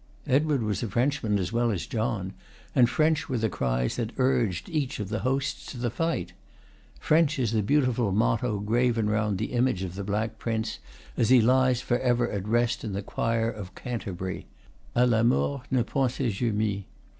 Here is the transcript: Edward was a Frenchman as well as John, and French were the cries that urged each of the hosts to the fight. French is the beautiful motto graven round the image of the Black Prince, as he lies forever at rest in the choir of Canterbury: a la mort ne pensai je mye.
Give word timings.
Edward 0.25 0.63
was 0.63 0.81
a 0.81 0.87
Frenchman 0.87 1.37
as 1.37 1.53
well 1.53 1.69
as 1.69 1.85
John, 1.85 2.33
and 2.73 2.89
French 2.89 3.29
were 3.29 3.37
the 3.37 3.49
cries 3.49 3.97
that 3.97 4.09
urged 4.17 4.67
each 4.67 4.99
of 4.99 5.09
the 5.09 5.19
hosts 5.19 5.63
to 5.67 5.77
the 5.77 5.91
fight. 5.91 6.33
French 6.99 7.37
is 7.37 7.51
the 7.51 7.61
beautiful 7.61 8.11
motto 8.11 8.57
graven 8.59 9.07
round 9.07 9.37
the 9.37 9.53
image 9.53 9.83
of 9.83 9.93
the 9.93 10.03
Black 10.03 10.39
Prince, 10.39 10.79
as 11.17 11.29
he 11.29 11.39
lies 11.39 11.81
forever 11.81 12.27
at 12.31 12.47
rest 12.47 12.83
in 12.83 12.93
the 12.93 13.03
choir 13.03 13.47
of 13.51 13.75
Canterbury: 13.75 14.47
a 14.95 15.05
la 15.05 15.21
mort 15.21 15.67
ne 15.69 15.83
pensai 15.83 16.31
je 16.31 16.49
mye. 16.51 16.85